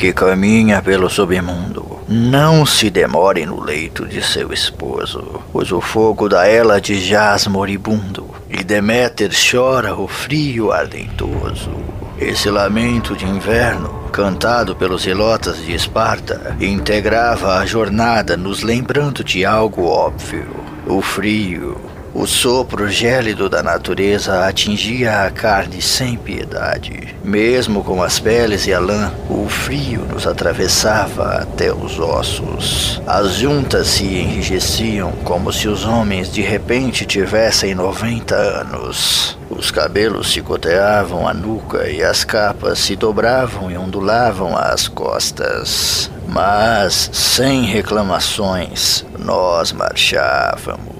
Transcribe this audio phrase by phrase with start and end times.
[0.00, 6.26] que caminha pelo submundo, não se demore no leito de seu esposo, pois o fogo
[6.26, 11.70] da Hélade jaz moribundo, e Deméter chora o frio ardentoso.
[12.18, 19.44] Esse lamento de inverno, cantado pelos zelotas de Esparta, integrava a jornada nos lembrando de
[19.44, 20.48] algo óbvio:
[20.86, 21.78] o frio,
[22.12, 27.14] o sopro gélido da natureza atingia a carne sem piedade.
[27.22, 33.00] Mesmo com as peles e a lã, o frio nos atravessava até os ossos.
[33.06, 39.38] As juntas se enrijeciam como se os homens de repente tivessem 90 anos.
[39.48, 46.10] Os cabelos chicoteavam a nuca e as capas se dobravam e ondulavam às costas.
[46.26, 50.99] Mas, sem reclamações, nós marchávamos.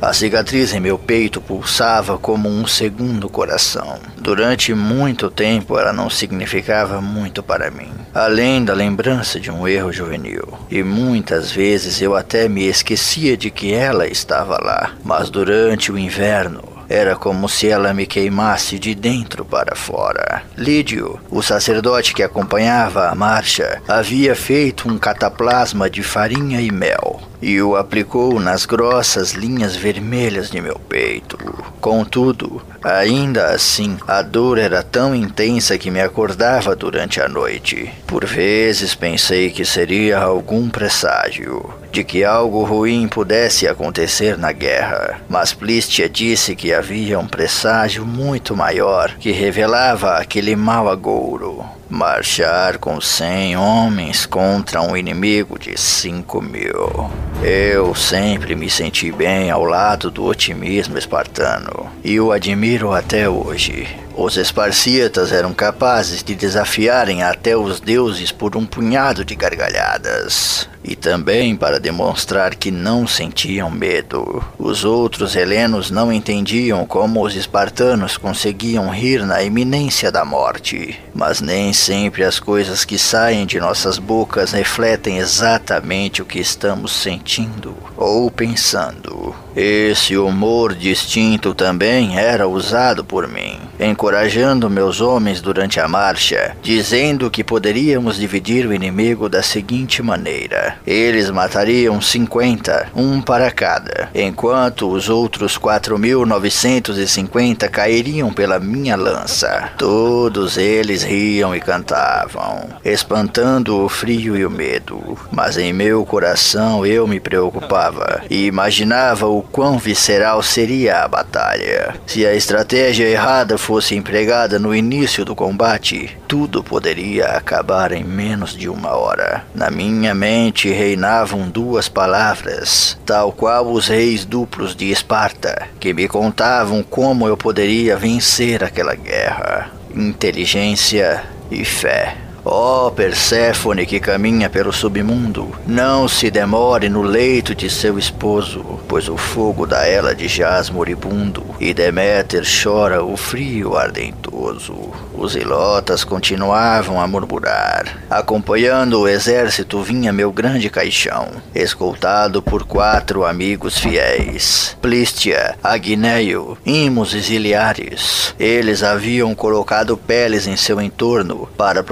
[0.00, 3.98] A cicatriz em meu peito pulsava como um segundo coração.
[4.18, 9.92] Durante muito tempo ela não significava muito para mim, além da lembrança de um erro
[9.92, 10.46] juvenil.
[10.70, 14.92] E muitas vezes eu até me esquecia de que ela estava lá.
[15.02, 20.42] Mas durante o inverno, era como se ela me queimasse de dentro para fora.
[20.56, 27.20] Lídio, o sacerdote que acompanhava a marcha, havia feito um cataplasma de farinha e mel
[27.40, 31.38] e o aplicou nas grossas linhas vermelhas de meu peito.
[31.80, 37.90] Contudo, ainda assim, a dor era tão intensa que me acordava durante a noite.
[38.06, 45.20] Por vezes pensei que seria algum presságio de que algo ruim pudesse acontecer na guerra,
[45.28, 51.64] mas Plístia disse que havia um presságio muito maior que revelava aquele mau agouro.
[51.88, 57.08] Marchar com cem homens contra um inimigo de cinco mil.
[57.42, 63.86] Eu sempre me senti bem ao lado do otimismo espartano e o admiro até hoje.
[64.16, 70.68] Os esparcíatas eram capazes de desafiarem até os deuses por um punhado de gargalhadas.
[70.86, 74.44] E também para demonstrar que não sentiam medo.
[74.56, 80.96] Os outros helenos não entendiam como os espartanos conseguiam rir na iminência da morte.
[81.12, 86.92] Mas nem sempre as coisas que saem de nossas bocas refletem exatamente o que estamos
[86.92, 89.34] sentindo ou pensando.
[89.56, 97.30] Esse humor distinto também era usado por mim, encorajando meus homens durante a marcha, dizendo
[97.30, 104.90] que poderíamos dividir o inimigo da seguinte maneira: eles matariam 50, um para cada, enquanto
[104.90, 109.70] os outros 4.950 cairiam pela minha lança.
[109.76, 116.84] Todos eles riam e cantavam, espantando o frio e o medo, mas em meu coração
[116.84, 121.94] eu me preocupava e imaginava o quão visceral seria a batalha.
[122.06, 128.56] Se a estratégia errada fosse empregada no início do combate, tudo poderia acabar em menos
[128.56, 129.44] de uma hora.
[129.52, 136.06] Na minha mente reinavam duas palavras, tal qual os reis duplos de Esparta, que me
[136.06, 142.25] contavam como eu poderia vencer aquela guerra: inteligência e fé.
[142.48, 148.78] Ó oh, Perséfone que caminha pelo submundo, não se demore no leito de seu esposo,
[148.86, 154.92] pois o fogo da Hélade jaz moribundo, e Deméter chora o frio ardentoso.
[155.12, 158.02] Os ilotas continuavam a murmurar.
[158.08, 167.12] Acompanhando o exército vinha meu grande caixão, escoltado por quatro amigos fiéis: Plístia, Agneio, Imos
[167.12, 168.34] e Ziliares.
[168.38, 171.82] Eles haviam colocado peles em seu entorno para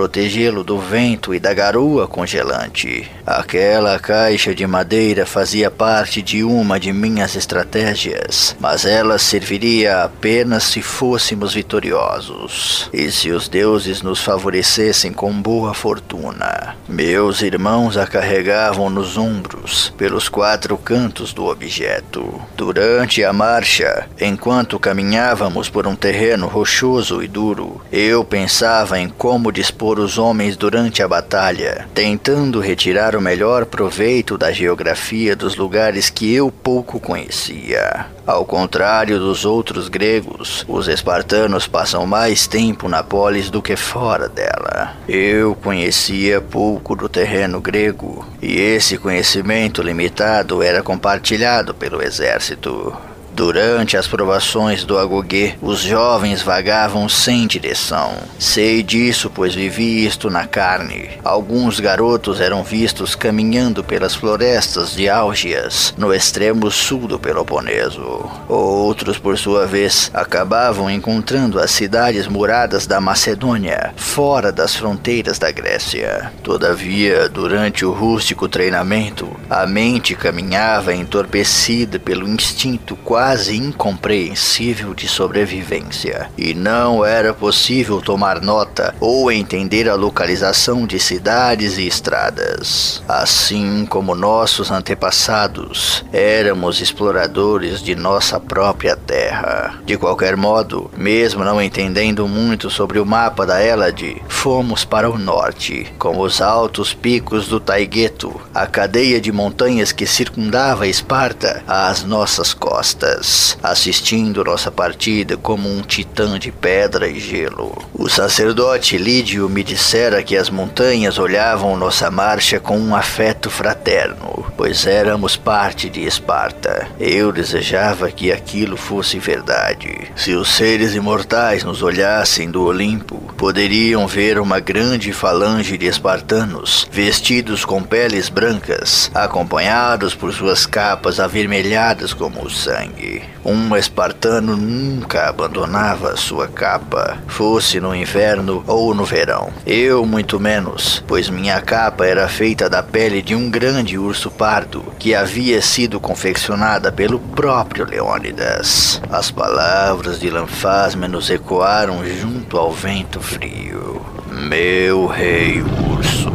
[0.45, 3.11] protegê-lo do vento e da garoa congelante.
[3.27, 10.65] Aquela caixa de madeira fazia parte de uma de minhas estratégias, mas ela serviria apenas
[10.65, 12.91] se fôssemos vitoriosos.
[12.93, 16.77] E se os deuses nos favorecessem com boa fortuna.
[16.87, 22.43] Meus irmãos a carregavam nos ombros, pelos quatro cantos do objeto.
[22.55, 29.51] Durante a marcha, enquanto caminhávamos por um terreno rochoso e duro, eu pensava em como
[29.51, 36.11] dispor os homens durante a batalha, tentando retirar o melhor proveito da geografia dos lugares
[36.11, 38.07] que eu pouco conhecia.
[38.27, 44.29] Ao contrário dos outros gregos, os espartanos passam mais tempo na polis do que fora
[44.29, 44.97] dela.
[45.07, 52.97] Eu conhecia pouco do terreno grego, e esse conhecimento limitado era compartilhado pelo exército.
[53.35, 58.13] Durante as provações do Agogê, os jovens vagavam sem direção.
[58.39, 61.11] Sei disso, pois vivi isto na carne.
[61.25, 68.31] Alguns garotos eram vistos caminhando pelas florestas de Álgias, no extremo sul do Peloponeso.
[68.49, 75.51] Outros, por sua vez, acabavam encontrando as cidades muradas da Macedônia, fora das fronteiras da
[75.51, 76.31] Grécia.
[76.41, 85.09] Todavia, durante o rústico treinamento, a mente caminhava entorpecida pelo instinto quase quase incompreensível de
[85.09, 93.03] sobrevivência, e não era possível tomar nota ou entender a localização de cidades e estradas.
[93.09, 99.75] Assim como nossos antepassados, éramos exploradores de nossa própria terra.
[99.87, 105.17] De qualquer modo, mesmo não entendendo muito sobre o mapa da Elade, fomos para o
[105.17, 112.05] norte, com os altos picos do Taigueto, a cadeia de montanhas que circundava Esparta às
[112.05, 113.14] nossas costas
[113.63, 117.77] assistindo nossa partida como um titã de pedra e gelo.
[117.93, 124.45] O sacerdote Lídio me dissera que as montanhas olhavam nossa marcha com um afeto fraterno,
[124.57, 126.89] pois éramos parte de Esparta.
[126.99, 130.11] Eu desejava que aquilo fosse verdade.
[130.17, 136.89] Se os seres imortais nos olhassem do Olimpo, poderiam ver uma grande falange de espartanos,
[136.91, 143.04] vestidos com peles brancas, acompanhados por suas capas avermelhadas como o sangue.
[143.45, 149.51] Um espartano nunca abandonava sua capa, fosse no inverno ou no verão.
[149.67, 154.85] Eu, muito menos, pois minha capa era feita da pele de um grande urso pardo
[154.99, 159.01] que havia sido confeccionada pelo próprio Leônidas.
[159.11, 164.05] As palavras de Lanfasme nos ecoaram junto ao vento frio.
[164.31, 166.34] Meu rei urso.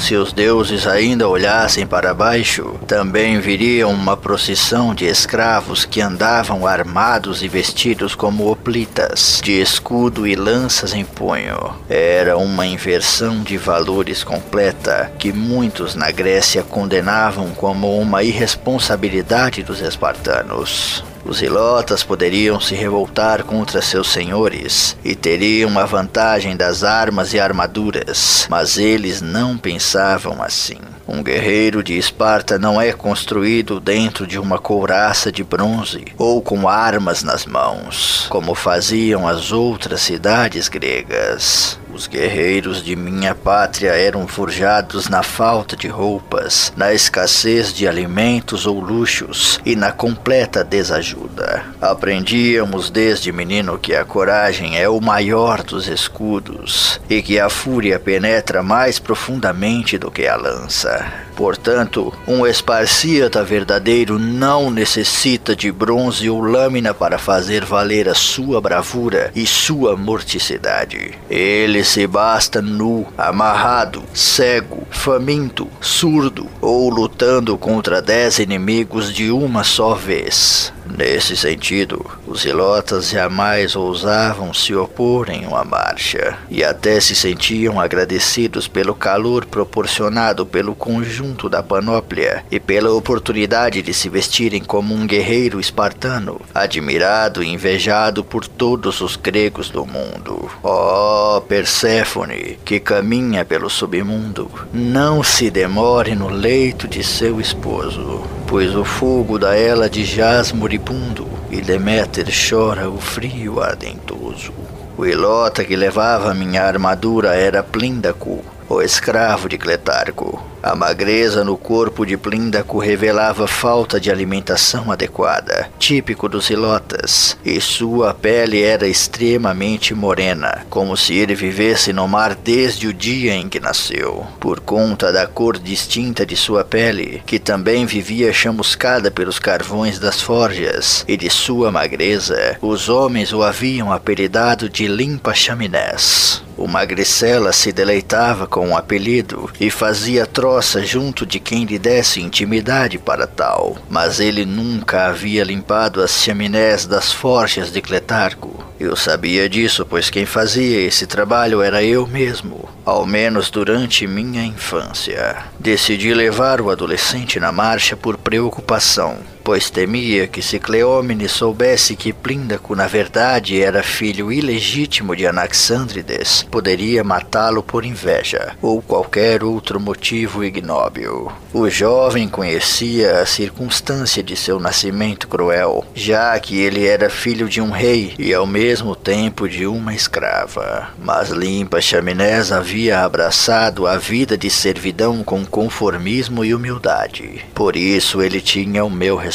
[0.00, 6.66] Se os deuses ainda olhassem para baixo, também viriam uma procissão de escravos que andavam
[6.66, 11.76] armados e vestidos como hoplitas, de escudo e lanças em punho.
[11.88, 19.80] Era uma inversão de valores completa que muitos na Grécia condenavam como uma irresponsabilidade dos
[19.80, 21.04] espartanos.
[21.24, 27.40] Os ilotas poderiam se revoltar contra seus senhores e teriam a vantagem das armas e
[27.40, 30.78] armaduras, mas eles não pensavam assim.
[31.06, 36.68] Um guerreiro de Esparta não é construído dentro de uma couraça de bronze ou com
[36.68, 41.78] armas nas mãos, como faziam as outras cidades gregas.
[42.00, 48.64] Os guerreiros de minha pátria eram forjados na falta de roupas, na escassez de alimentos
[48.64, 51.62] ou luxos e na completa desajuda.
[51.78, 58.00] Aprendíamos desde menino que a coragem é o maior dos escudos e que a fúria
[58.00, 61.06] penetra mais profundamente do que a lança.
[61.34, 68.60] Portanto, um esparcíata verdadeiro não necessita de bronze ou lâmina para fazer valer a sua
[68.60, 71.14] bravura e sua morticidade.
[71.28, 79.64] Ele se basta nu, amarrado, cego, faminto, surdo ou lutando contra dez inimigos de uma
[79.64, 80.72] só vez.
[80.96, 87.80] Nesse sentido, os ilotas jamais ousavam se opor em uma marcha, e até se sentiam
[87.80, 94.94] agradecidos pelo calor proporcionado pelo conjunto da panóplia e pela oportunidade de se vestirem como
[94.94, 100.50] um guerreiro espartano, admirado e invejado por todos os gregos do mundo.
[100.62, 108.39] Ó oh, Perséfone, que caminha pelo submundo, não se demore no leito de seu esposo
[108.50, 114.52] pois o fogo da Hélade jaz moribundo e Deméter chora o frio ardentoso.
[114.98, 120.40] O Ilota que levava minha armadura era Plíndaco, o escravo de Cletarco.
[120.62, 127.60] A magreza no corpo de Plíndaco revelava falta de alimentação adequada, típico dos ilotas, e
[127.60, 133.48] sua pele era extremamente morena, como se ele vivesse no mar desde o dia em
[133.48, 134.24] que nasceu.
[134.38, 140.20] Por conta da cor distinta de sua pele, que também vivia chamuscada pelos carvões das
[140.20, 146.42] forjas, e de sua magreza, os homens o haviam apelidado de limpa chaminés.
[146.60, 151.78] O magricela se deleitava com o um apelido e fazia troça junto de quem lhe
[151.78, 158.62] desse intimidade para tal, mas ele nunca havia limpado as chaminés das forjas de Cletarco.
[158.78, 164.44] Eu sabia disso, pois quem fazia esse trabalho era eu mesmo, ao menos durante minha
[164.44, 165.38] infância.
[165.58, 172.12] Decidi levar o adolescente na marcha por preocupação pois temia que se Cleómenes soubesse que
[172.12, 179.80] Plíndaco na verdade era filho ilegítimo de Anaxandrides, poderia matá-lo por inveja ou qualquer outro
[179.80, 181.32] motivo ignóbil.
[181.52, 187.60] O jovem conhecia a circunstância de seu nascimento cruel, já que ele era filho de
[187.60, 190.90] um rei e ao mesmo tempo de uma escrava.
[191.02, 197.44] Mas Limpa Chaminés havia abraçado a vida de servidão com conformismo e humildade.
[197.54, 199.29] Por isso ele tinha o meu respeito.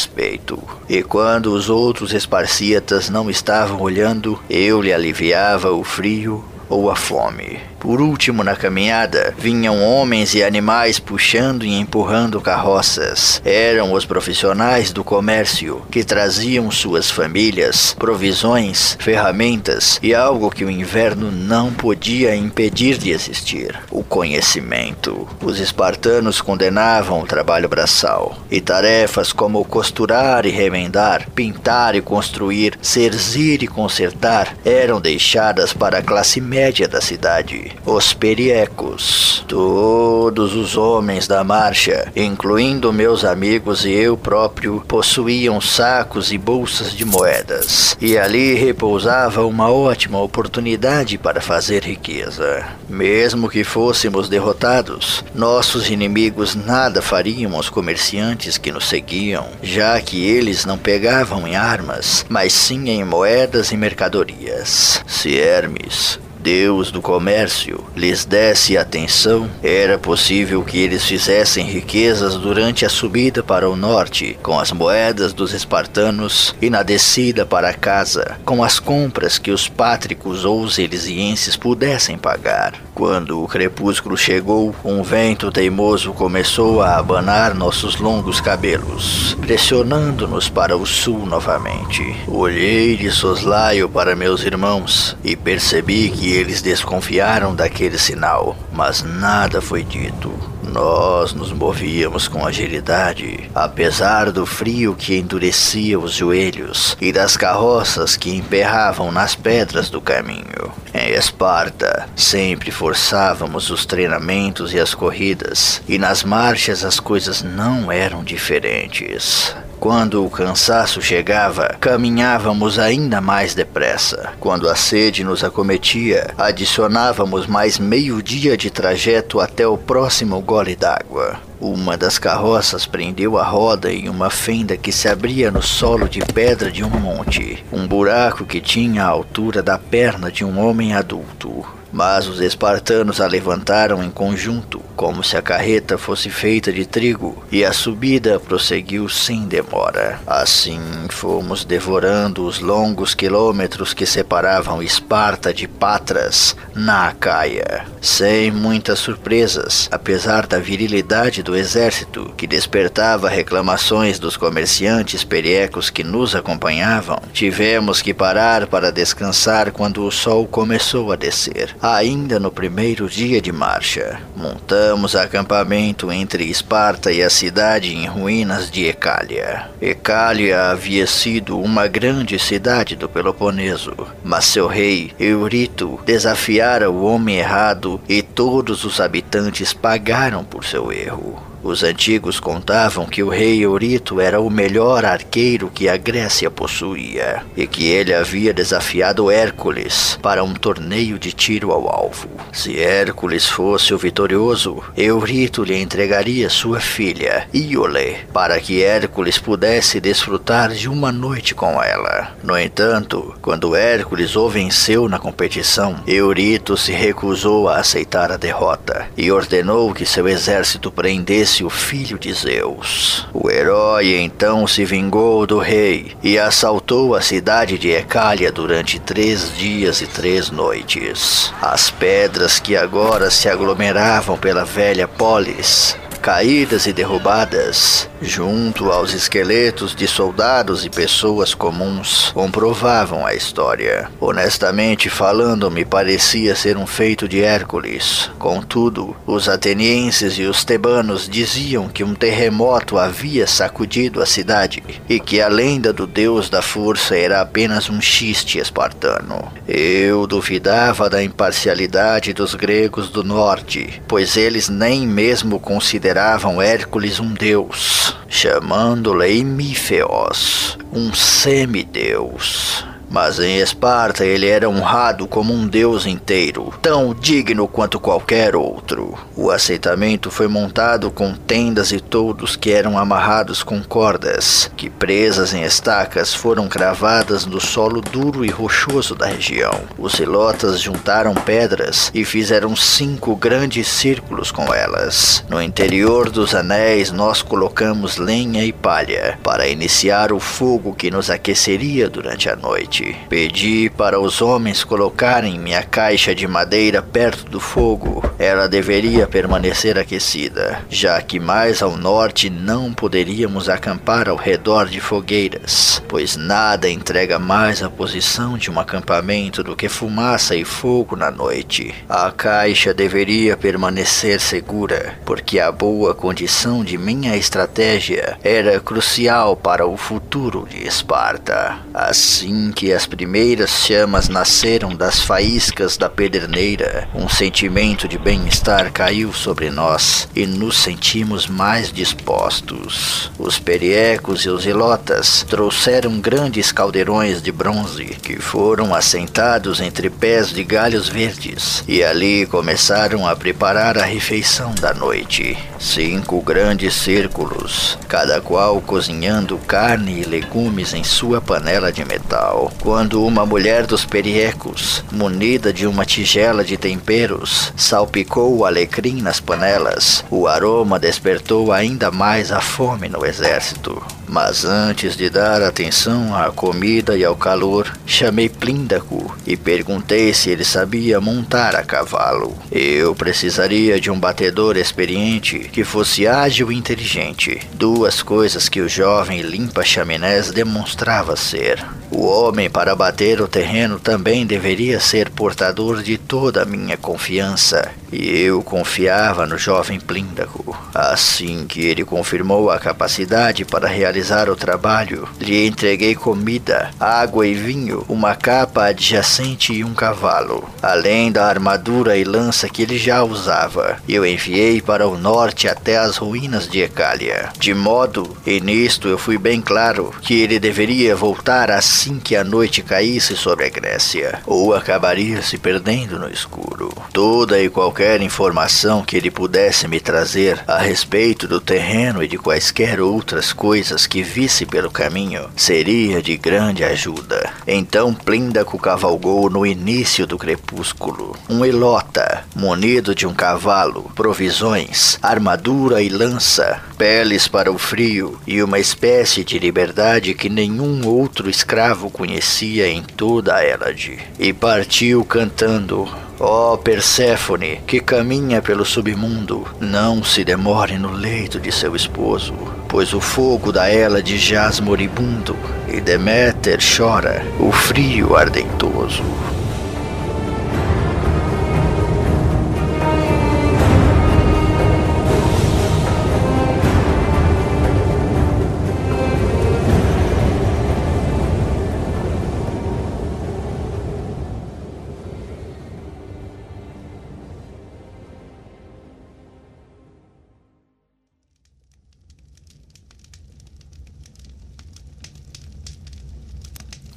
[0.90, 6.96] E quando os outros esparcíatas não estavam olhando, eu lhe aliviava o frio ou a
[6.96, 7.75] fome.
[7.86, 13.40] Por último, na caminhada, vinham homens e animais puxando e empurrando carroças.
[13.46, 20.72] Eram os profissionais do comércio que traziam suas famílias, provisões, ferramentas e algo que o
[20.72, 25.28] inverno não podia impedir de existir: o conhecimento.
[25.40, 32.80] Os espartanos condenavam o trabalho braçal e tarefas como costurar e remendar, pintar e construir,
[32.82, 39.44] serzir e consertar eram deixadas para a classe média da cidade os periecos.
[39.48, 46.92] Todos os homens da marcha, incluindo meus amigos e eu próprio, possuíam sacos e bolsas
[46.94, 52.66] de moedas, e ali repousava uma ótima oportunidade para fazer riqueza.
[52.90, 60.26] Mesmo que fôssemos derrotados, nossos inimigos nada fariam aos comerciantes que nos seguiam, já que
[60.26, 65.04] eles não pegavam em armas, mas sim em moedas e mercadorias.
[65.08, 72.86] Se Hermes, Deus do comércio lhes desse atenção, era possível que eles fizessem riquezas durante
[72.86, 78.38] a subida para o norte, com as moedas dos espartanos, e na descida para casa,
[78.46, 82.74] com as compras que os pátricos ou os elisienses pudessem pagar.
[82.94, 90.78] Quando o crepúsculo chegou, um vento teimoso começou a abanar nossos longos cabelos, pressionando-nos para
[90.78, 92.02] o sul novamente.
[92.26, 99.62] Olhei de soslaio para meus irmãos e percebi que eles desconfiaram daquele sinal, mas nada
[99.62, 100.32] foi dito.
[100.64, 108.18] Nós nos movíamos com agilidade, apesar do frio que endurecia os joelhos e das carroças
[108.18, 110.74] que emperravam nas pedras do caminho.
[110.94, 117.90] Em Esparta, sempre forçávamos os treinamentos e as corridas, e nas marchas as coisas não
[117.90, 119.56] eram diferentes.
[119.80, 124.34] Quando o cansaço chegava, caminhávamos ainda mais depressa.
[124.40, 130.76] Quando a sede nos acometia, adicionávamos mais meio dia de trajeto até o próximo gole
[130.76, 131.40] d'água.
[131.60, 136.20] Uma das carroças prendeu a roda em uma fenda que se abria no solo de
[136.20, 140.94] pedra de um monte, um buraco que tinha a altura da perna de um homem
[140.94, 141.66] adulto.
[141.92, 147.44] Mas os espartanos a levantaram em conjunto, como se a carreta fosse feita de trigo,
[147.52, 150.20] e a subida prosseguiu sem demora.
[150.26, 159.00] Assim fomos devorando os longos quilômetros que separavam Esparta de Patras, na Acaia, sem muitas
[159.00, 167.22] surpresas, apesar da virilidade do exército, que despertava reclamações dos comerciantes periecos que nos acompanhavam.
[167.34, 173.42] Tivemos que parar para descansar quando o sol começou a descer ainda no primeiro dia
[173.42, 174.20] de marcha.
[174.36, 179.70] Montamos acampamento entre Esparta e a cidade em ruínas de Ecália.
[179.80, 187.38] Ecália havia sido uma grande cidade do Peloponeso, mas seu rei, Eurito, desafiara o homem
[187.38, 191.55] errado e todos os habitantes pagaram por seu erro.
[191.68, 197.42] Os antigos contavam que o rei Eurito era o melhor arqueiro que a Grécia possuía
[197.58, 202.30] e que ele havia desafiado Hércules para um torneio de tiro ao alvo.
[202.54, 210.00] Se Hércules fosse o vitorioso, Eurito lhe entregaria sua filha, Iole, para que Hércules pudesse
[210.00, 212.36] desfrutar de uma noite com ela.
[212.44, 219.08] No entanto, quando Hércules o venceu na competição, Eurito se recusou a aceitar a derrota
[219.18, 223.28] e ordenou que seu exército prendesse o filho de Zeus.
[223.34, 229.56] O herói então se vingou do rei e assaltou a cidade de Ecália durante três
[229.56, 231.54] dias e três noites.
[231.62, 239.94] As pedras que agora se aglomeravam pela velha polis caídas e derrubadas, junto aos esqueletos
[239.94, 244.10] de soldados e pessoas comuns, comprovavam a história.
[244.20, 248.32] Honestamente falando, me parecia ser um feito de Hércules.
[248.40, 255.20] Contudo, os atenienses e os tebanos diziam que um terremoto havia sacudido a cidade e
[255.20, 259.54] que a lenda do deus da força era apenas um xiste espartano.
[259.68, 266.15] Eu duvidava da imparcialidade dos gregos do norte, pois eles nem mesmo consideravam
[266.62, 272.86] Hércules um deus, chamando-lo Eimífeos, um semideus.
[273.16, 279.18] Mas em Esparta ele era honrado como um deus inteiro, tão digno quanto qualquer outro.
[279.38, 285.54] O aceitamento foi montado com tendas e toldos que eram amarrados com cordas, que presas
[285.54, 289.80] em estacas foram cravadas no solo duro e rochoso da região.
[289.98, 295.42] Os zilotas juntaram pedras e fizeram cinco grandes círculos com elas.
[295.48, 301.30] No interior dos anéis nós colocamos lenha e palha para iniciar o fogo que nos
[301.30, 307.46] aqueceria durante a noite noite, pedi para os homens colocarem minha caixa de madeira perto
[307.50, 308.24] do fogo.
[308.40, 315.00] Ela deveria permanecer aquecida, já que mais ao norte não poderíamos acampar ao redor de
[315.00, 321.16] fogueiras, pois nada entrega mais a posição de um acampamento do que fumaça e fogo
[321.16, 321.94] na noite.
[322.10, 329.86] A caixa deveria permanecer segura, porque a boa condição de minha estratégia era crucial para
[329.86, 331.78] o futuro de Esparta.
[331.94, 338.92] Assim que que as primeiras chamas nasceram das faíscas da pederneira, um sentimento de bem-estar
[338.92, 343.32] caiu sobre nós e nos sentimos mais dispostos.
[343.40, 350.50] Os periecos e os ilotas trouxeram grandes caldeirões de bronze que foram assentados entre pés
[350.50, 355.58] de galhos verdes e ali começaram a preparar a refeição da noite.
[355.80, 363.26] Cinco grandes círculos, cada qual cozinhando carne e legumes em sua panela de metal quando
[363.26, 370.24] uma mulher dos periecos, munida de uma tigela de temperos, salpicou o alecrim nas panelas,
[370.30, 374.02] o aroma despertou ainda mais a fome no exército.
[374.28, 380.50] Mas antes de dar atenção à comida e ao calor, chamei Plíndaco e perguntei se
[380.50, 382.58] ele sabia montar a cavalo.
[382.72, 388.90] Eu precisaria de um batedor experiente que fosse ágil e inteligente, duas coisas que o
[388.90, 391.86] jovem limpa-chaminés demonstrava ser.
[392.18, 397.92] O homem para bater o terreno também deveria ser portador de toda a minha confiança,
[398.10, 400.78] e eu confiava no jovem Plíndaco.
[400.94, 407.54] Assim que ele confirmou a capacidade para realizar o trabalho, lhe entreguei comida, água e
[407.54, 413.26] vinho, uma capa adjacente e um cavalo, além da armadura e lança que ele já
[413.26, 413.98] usava.
[414.08, 419.18] Eu enviei para o norte até as ruínas de Ecália, de modo, e nisto eu
[419.18, 424.40] fui bem claro, que ele deveria voltar assim que a noite caísse sobre a Grécia,
[424.46, 426.94] ou acabaria se perdendo no escuro.
[427.12, 432.38] Toda e qualquer informação que ele pudesse me trazer a respeito do terreno e de
[432.38, 437.50] quaisquer outras coisas que visse pelo caminho seria de grande ajuda.
[437.66, 441.36] Então Plíndaco cavalgou no início do crepúsculo.
[441.50, 448.62] Um elota, munido de um cavalo, provisões, armadura e lança, peles para o frio e
[448.62, 454.18] uma espécie de liberdade que nenhum outro escravo conhecia em toda a Hélade.
[454.40, 461.62] E partiu cantando Ó oh, Perséfone, que caminha pelo submundo, não se demore no leito
[461.62, 462.54] de seu esposo,
[462.90, 465.56] pois o fogo da Hélade jaz moribundo,
[465.88, 469.24] e Deméter chora o frio ardentoso.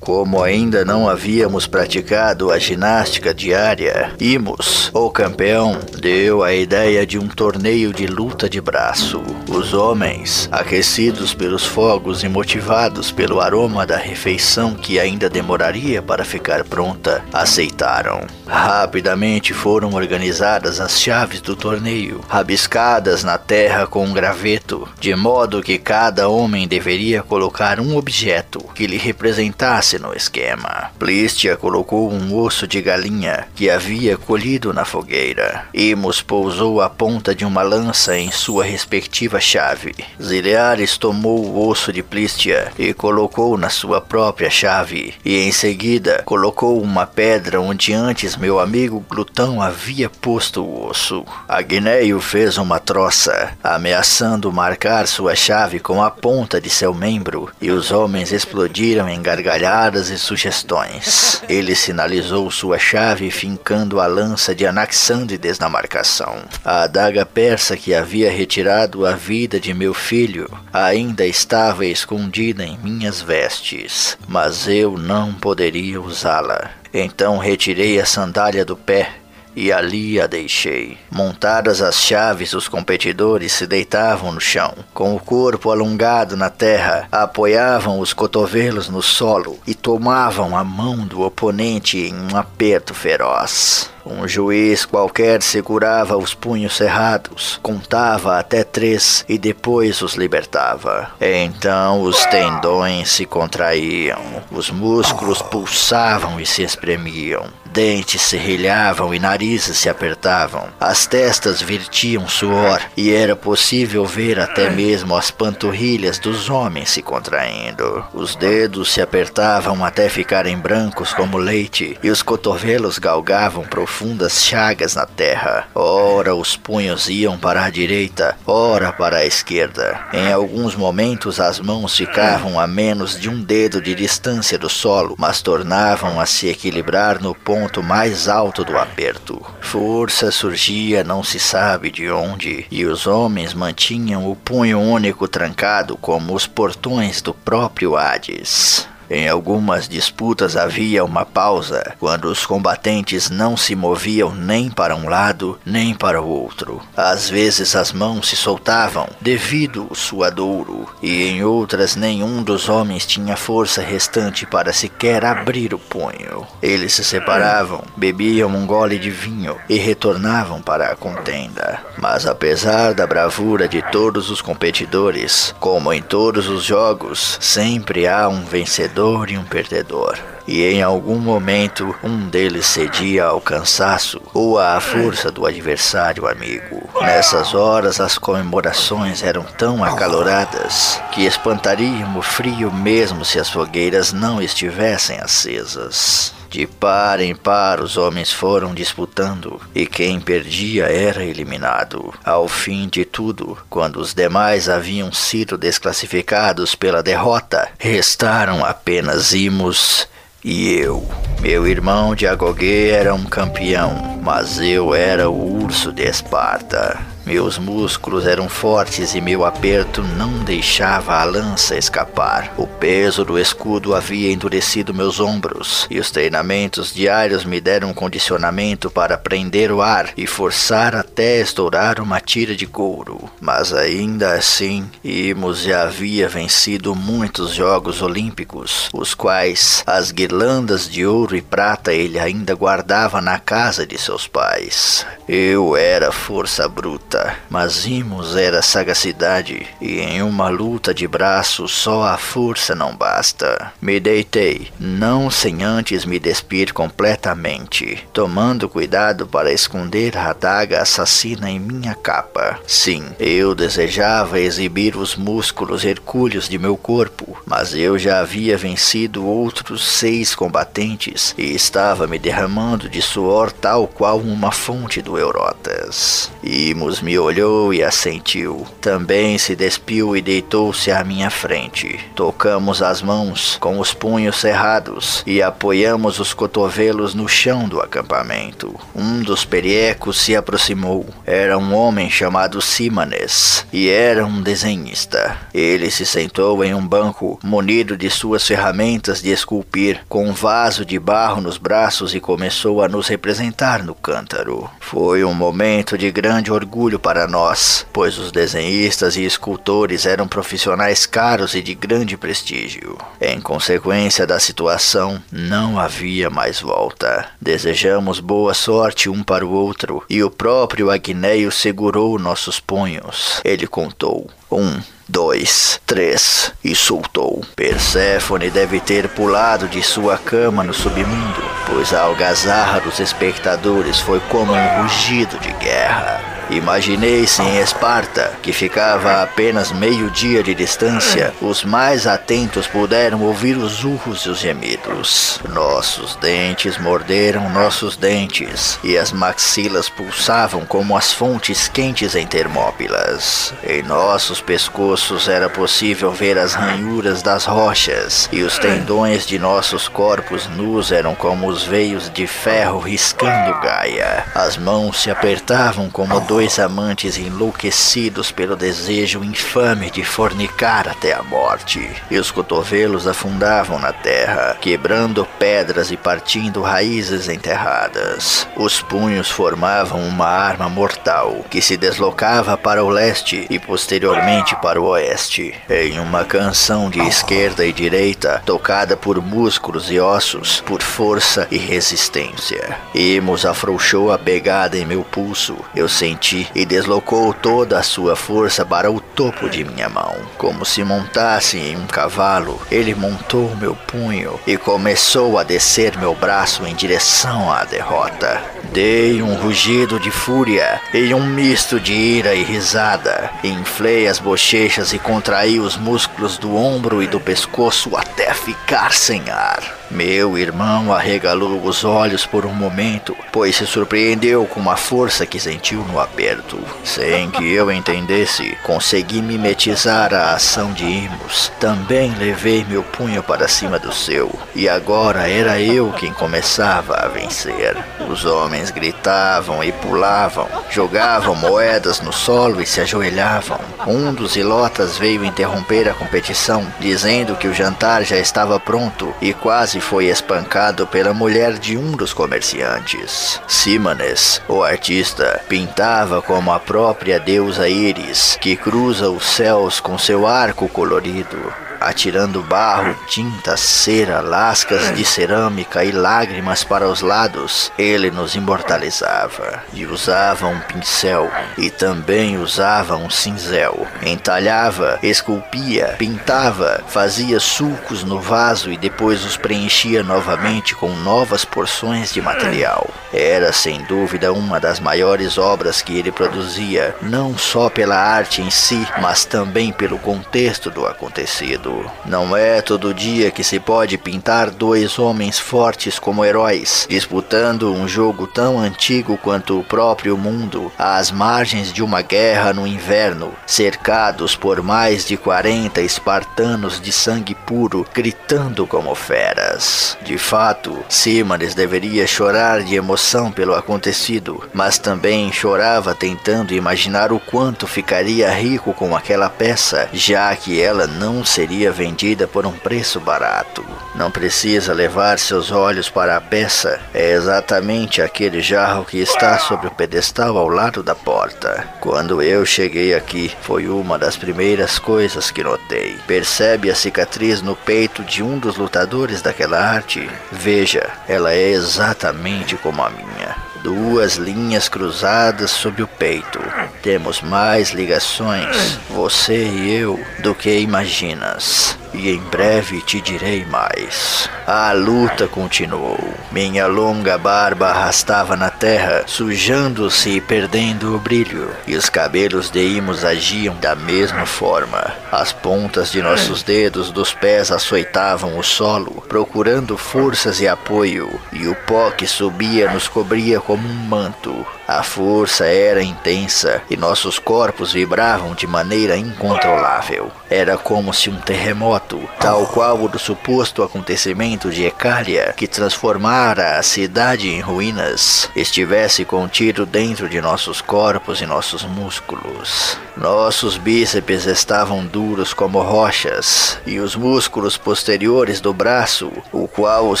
[0.08, 7.18] Como ainda não havíamos praticado a ginástica diária, Imus, o campeão, deu a ideia de
[7.18, 9.22] um torneio de luta de braço.
[9.46, 16.24] Os homens, aquecidos pelos fogos e motivados pelo aroma da refeição que ainda demoraria para
[16.24, 18.26] ficar pronta, aceitaram.
[18.46, 25.62] Rapidamente foram organizadas as chaves do torneio, rabiscadas na terra com um graveto, de modo
[25.62, 30.90] que cada homem deveria colocar um objeto que lhe representasse no esquema.
[30.98, 35.66] Plistia colocou um osso de galinha que havia colhido na fogueira.
[35.74, 39.94] Imus pousou a ponta de uma lança em sua respectiva chave.
[40.22, 46.22] Zileares tomou o osso de Plistia e colocou na sua própria chave, e em seguida
[46.24, 51.24] colocou uma pedra onde antes meu amigo Glutão havia posto o osso.
[51.48, 57.70] Agneio fez uma troça, ameaçando marcar sua chave com a ponta de seu membro, e
[57.70, 61.42] os homens explodiram em gargalhadas e sugestões.
[61.48, 66.44] Ele sinalizou sua chave fincando a lança de Anaxândides na marcação.
[66.64, 72.76] A adaga persa que havia retirado a vida de meu filho ainda estava escondida em
[72.78, 76.70] minhas vestes, mas eu não poderia usá-la.
[76.92, 79.17] Então retirei a sandália do pé
[79.58, 80.96] e ali a deixei.
[81.10, 87.08] Montadas as chaves, os competidores se deitavam no chão, com o corpo alongado na terra,
[87.10, 93.90] apoiavam os cotovelos no solo e tomavam a mão do oponente em um aperto feroz.
[94.10, 101.10] Um juiz qualquer segurava os punhos cerrados, contava até três e depois os libertava.
[101.20, 104.18] Então os tendões se contraíam,
[104.50, 107.44] os músculos pulsavam e se espremiam.
[107.72, 110.68] Dentes se rilhavam e narizes se apertavam.
[110.80, 117.02] As testas vertiam suor e era possível ver até mesmo as panturrilhas dos homens se
[117.02, 118.04] contraindo.
[118.14, 124.94] Os dedos se apertavam até ficarem brancos como leite e os cotovelos galgavam profundas chagas
[124.94, 125.68] na terra.
[125.74, 130.00] Ora os punhos iam para a direita, ora para a esquerda.
[130.12, 135.14] Em alguns momentos as mãos ficavam a menos de um dedo de distância do solo,
[135.18, 139.44] mas tornavam a se equilibrar no ponto ponto mais alto do aperto.
[139.60, 145.96] Força surgia não se sabe de onde, e os homens mantinham o punho único trancado
[145.96, 148.86] como os portões do próprio Hades.
[149.10, 155.08] Em algumas disputas havia uma pausa, quando os combatentes não se moviam nem para um
[155.08, 156.82] lado nem para o outro.
[156.94, 163.06] Às vezes as mãos se soltavam devido ao suadouro, e em outras nenhum dos homens
[163.06, 166.46] tinha força restante para sequer abrir o punho.
[166.60, 171.80] Eles se separavam, bebiam um gole de vinho e retornavam para a contenda.
[171.96, 178.28] Mas apesar da bravura de todos os competidores, como em todos os jogos, sempre há
[178.28, 180.18] um vencedor vencedor e um perdedor.
[180.46, 186.88] E em algum momento um deles cedia ao cansaço ou à força do adversário amigo.
[187.00, 194.12] Nessas horas as comemorações eram tão acaloradas que espantariam o frio mesmo se as fogueiras
[194.12, 196.37] não estivessem acesas.
[196.50, 202.14] De par em par os homens foram disputando, e quem perdia era eliminado.
[202.24, 210.08] Ao fim de tudo, quando os demais haviam sido desclassificados pela derrota, restaram apenas Imos
[210.42, 211.06] e eu.
[211.40, 216.98] Meu irmão de Agogê era um campeão, mas eu era o urso de Esparta.
[217.28, 222.54] Meus músculos eram fortes e meu aperto não deixava a lança escapar.
[222.56, 227.92] O peso do escudo havia endurecido meus ombros, e os treinamentos diários me deram um
[227.92, 233.30] condicionamento para prender o ar e forçar até estourar uma tira de couro.
[233.42, 241.04] Mas ainda assim, Imos já havia vencido muitos Jogos Olímpicos, os quais as guirlandas de
[241.04, 245.04] ouro e prata ele ainda guardava na casa de seus pais.
[245.28, 247.17] Eu era força bruta
[247.48, 253.72] mas Imos era sagacidade, e em uma luta de braços só a força não basta.
[253.80, 261.50] Me deitei, não sem antes me despir completamente, tomando cuidado para esconder a adaga assassina
[261.50, 262.58] em minha capa.
[262.66, 269.26] Sim, eu desejava exibir os músculos hercúleos de meu corpo, mas eu já havia vencido
[269.26, 276.30] outros seis combatentes e estava me derramando de suor tal qual uma fonte do Eurotas.
[276.42, 278.66] Imos me olhou e assentiu.
[278.82, 281.98] Também se despiu e deitou-se à minha frente.
[282.14, 288.78] Tocamos as mãos com os punhos cerrados e apoiamos os cotovelos no chão do acampamento.
[288.94, 291.06] Um dos periecos se aproximou.
[291.24, 295.34] Era um homem chamado Simanes e era um desenhista.
[295.54, 300.84] Ele se sentou em um banco munido de suas ferramentas de esculpir, com um vaso
[300.84, 304.68] de barro nos braços e começou a nos representar no cântaro.
[304.78, 311.06] Foi um momento de grande orgulho para nós, pois os desenhistas e escultores eram profissionais
[311.06, 312.98] caros e de grande prestígio.
[313.20, 317.28] Em consequência da situação, não havia mais volta.
[317.40, 323.40] Desejamos boa sorte um para o outro e o próprio Agneio segurou nossos punhos.
[323.44, 327.44] Ele contou: um, dois, três e soltou.
[327.56, 334.20] Perséfone deve ter pulado de sua cama no submundo, pois a algazarra dos espectadores foi
[334.28, 336.37] como um rugido de guerra.
[336.50, 343.22] Imaginei-se em Esparta, que ficava a apenas meio dia de distância, os mais atentos puderam
[343.22, 345.38] ouvir os urros e os gemidos.
[345.50, 353.52] Nossos dentes morderam nossos dentes, e as maxilas pulsavam como as fontes quentes em Termópilas.
[353.62, 359.86] Em nossos pescoços era possível ver as ranhuras das rochas, e os tendões de nossos
[359.88, 364.24] corpos nus eram como os veios de ferro riscando Gaia.
[364.34, 371.12] As mãos se apertavam como dois dois amantes enlouquecidos pelo desejo infame de fornicar até
[371.12, 378.46] a morte, e os cotovelos afundavam na terra, quebrando pedras e partindo raízes enterradas.
[378.54, 384.80] Os punhos formavam uma arma mortal que se deslocava para o leste e posteriormente para
[384.80, 390.82] o oeste, em uma canção de esquerda e direita, tocada por músculos e ossos, por
[390.82, 392.78] força e resistência.
[392.94, 395.56] Imos afrouxou a pegada em meu pulso.
[395.74, 400.16] Eu senti e deslocou toda a sua força para o topo de minha mão.
[400.36, 406.14] Como se montasse em um cavalo, ele montou meu punho e começou a descer meu
[406.14, 408.42] braço em direção à derrota.
[408.72, 413.30] Dei um rugido de fúria e um misto de ira e risada.
[413.42, 419.30] Inflei as bochechas e contraí os músculos do ombro e do pescoço até ficar sem
[419.30, 419.78] ar.
[419.90, 425.40] Meu irmão arregalou os olhos por um momento, pois se surpreendeu com a força que
[425.40, 426.58] sentiu no aperto.
[426.84, 431.50] Sem que eu entendesse, consegui mimetizar a ação de Imos.
[431.58, 437.08] Também levei meu punho para cima do seu, e agora era eu quem começava a
[437.08, 437.74] vencer.
[438.10, 443.58] Os homens gritavam e pulavam, jogavam moedas no solo e se ajoelhavam.
[443.86, 449.32] Um dos ilotas veio interromper a competição, dizendo que o jantar já estava pronto e
[449.32, 453.40] quase foi espancado pela mulher de um dos comerciantes.
[453.46, 460.26] Simanes, o artista, pintava como a própria deusa Íris, que cruza os céus com seu
[460.26, 468.10] arco colorido atirando barro, tinta, cera, lascas de cerâmica e lágrimas para os lados, ele
[468.10, 469.62] nos imortalizava.
[469.72, 473.86] E usava um pincel e também usava um cinzel.
[474.02, 482.12] Entalhava, esculpia, pintava, fazia sulcos no vaso e depois os preenchia novamente com novas porções
[482.12, 482.88] de material.
[483.12, 488.50] Era sem dúvida uma das maiores obras que ele produzia, não só pela arte em
[488.50, 491.67] si, mas também pelo contexto do acontecido.
[492.04, 497.86] Não é todo dia que se pode pintar dois homens fortes como heróis, disputando um
[497.86, 504.34] jogo tão antigo quanto o próprio mundo, às margens de uma guerra no inverno, cercados
[504.34, 509.96] por mais de 40 espartanos de sangue puro, gritando como feras.
[510.02, 517.20] De fato, Símanes deveria chorar de emoção pelo acontecido, mas também chorava tentando imaginar o
[517.20, 523.00] quanto ficaria rico com aquela peça, já que ela não seria vendida por um preço
[523.00, 523.64] barato.
[523.94, 529.66] Não precisa levar seus olhos para a peça, é exatamente aquele jarro que está sobre
[529.66, 531.66] o pedestal ao lado da porta.
[531.80, 535.96] Quando eu cheguei aqui, foi uma das primeiras coisas que notei.
[536.06, 540.08] Percebe a cicatriz no peito de um dos lutadores daquela arte?
[540.30, 546.40] Veja, ela é exatamente como a minha duas linhas cruzadas sob o peito.
[546.82, 554.28] Temos mais ligações, você e eu, do que imaginas e em breve te direi mais.
[554.46, 555.98] A luta continuou.
[556.32, 562.60] Minha longa barba arrastava na terra, sujando-se e perdendo o brilho, e os cabelos de
[562.60, 564.94] Imos agiam da mesma forma.
[565.12, 571.46] As pontas de nossos dedos dos pés açoitavam o solo, procurando forças e apoio, e
[571.46, 574.46] o pó que subia nos cobria como um manto.
[574.68, 580.12] A força era intensa e nossos corpos vibravam de maneira incontrolável.
[580.28, 586.58] Era como se um terremoto, tal qual o do suposto acontecimento de Ecália, que transformara
[586.58, 592.76] a cidade em ruínas, estivesse contido dentro de nossos corpos e nossos músculos.
[592.94, 600.00] Nossos bíceps estavam duros como rochas, e os músculos posteriores do braço, o qual os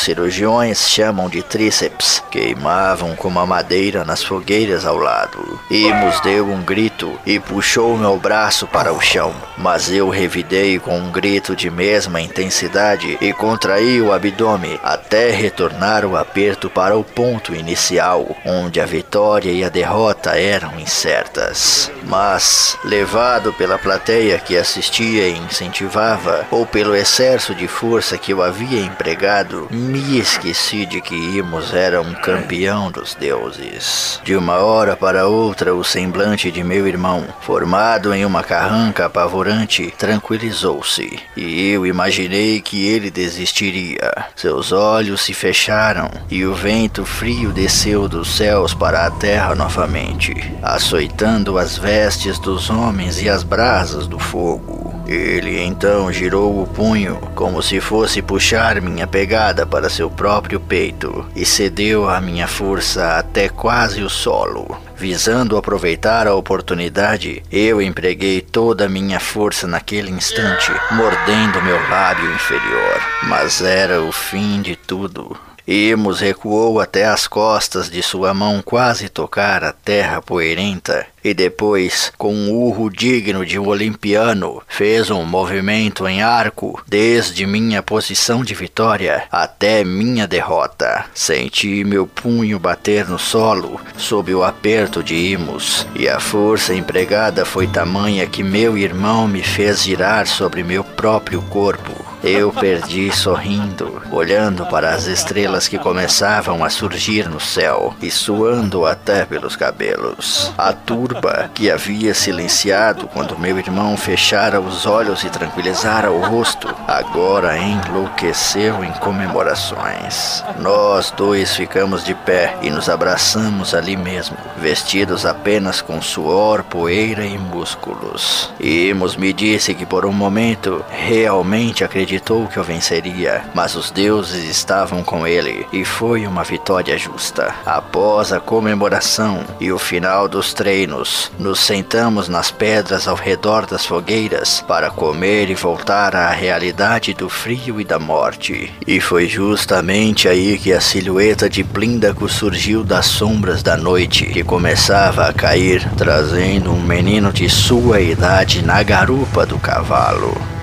[0.00, 5.60] cirurgiões chamam de tríceps, queimavam como a madeira nas fogueiras ao lado.
[5.70, 10.98] Imos deu um grito e puxou meu braço para o chão, mas eu revidei com
[10.98, 17.04] um grito de mesma intensidade e contraí o abdômen até retornar o aperto para o
[17.04, 21.90] ponto inicial, onde a vitória e a derrota eram incertas.
[22.02, 28.42] Mas, levado pela plateia que assistia e incentivava, ou pelo excesso de força que eu
[28.42, 34.20] havia empregado, me esqueci de que Imos era um campeão dos deuses.
[34.24, 39.92] De uma hora para outra, o semblante de meu irmão, formado em uma carranca apavorante,
[39.96, 44.26] tranquilizou-se, e eu imaginei que ele desistiria.
[44.34, 50.34] Seus olhos se fecharam e o vento frio desceu dos céus para a terra novamente,
[50.62, 54.88] açoitando as vestes dos homens e as brasas do fogo.
[55.08, 61.24] Ele então girou o punho, como se fosse puxar minha pegada para seu próprio peito,
[61.34, 64.78] e cedeu a minha força até quase o solo.
[64.96, 72.32] Visando aproveitar a oportunidade, eu empreguei toda a minha força naquele instante, mordendo meu lábio
[72.32, 73.00] inferior.
[73.24, 75.36] Mas era o fim de tudo.
[75.70, 82.10] Emos recuou até as costas de sua mão quase tocar a terra poeirenta e depois,
[82.16, 88.42] com um urro digno de um olimpiano, fez um movimento em arco desde minha posição
[88.42, 91.04] de vitória até minha derrota.
[91.12, 97.44] Senti meu punho bater no solo sob o aperto de Imos, e a força empregada
[97.44, 102.07] foi tamanha que meu irmão me fez girar sobre meu próprio corpo.
[102.22, 108.84] Eu perdi sorrindo, olhando para as estrelas que começavam a surgir no céu e suando
[108.84, 110.52] até pelos cabelos.
[110.58, 116.74] A turba que havia silenciado quando meu irmão fechara os olhos e tranquilizara o rosto,
[116.88, 120.42] agora enlouqueceu em comemorações.
[120.58, 127.24] Nós dois ficamos de pé e nos abraçamos ali mesmo, vestidos apenas com suor, poeira
[127.24, 128.52] e músculos.
[128.58, 133.90] Imos me disse que por um momento realmente acreditou acreditou que eu venceria, mas os
[133.90, 137.54] deuses estavam com ele e foi uma vitória justa.
[137.66, 143.84] Após a comemoração e o final dos treinos, nos sentamos nas pedras ao redor das
[143.84, 148.72] fogueiras para comer e voltar à realidade do frio e da morte.
[148.86, 154.42] E foi justamente aí que a silhueta de Plíndaco surgiu das sombras da noite que
[154.42, 160.57] começava a cair, trazendo um menino de sua idade na garupa do cavalo.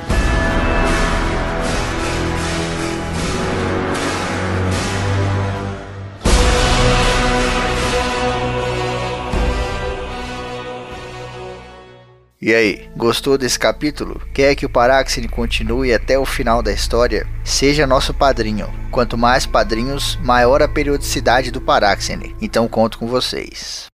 [12.46, 14.22] E aí, gostou desse capítulo?
[14.32, 17.26] Quer que o Paráxene continue até o final da história?
[17.44, 18.72] Seja nosso padrinho.
[18.92, 22.36] Quanto mais padrinhos, maior a periodicidade do Paráxene.
[22.40, 23.88] Então conto com vocês.